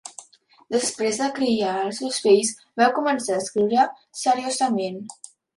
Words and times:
Després 0.75 1.19
de 1.23 1.27
criar 1.35 1.75
els 1.83 2.01
seus 2.03 2.17
fills, 2.25 2.51
va 2.83 2.89
començar 2.97 3.37
a 3.39 3.45
escriure 3.45 3.87
seriosament. 4.23 5.01